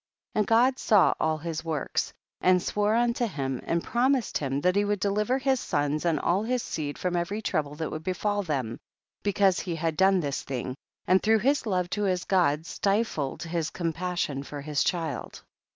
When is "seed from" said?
6.63-7.15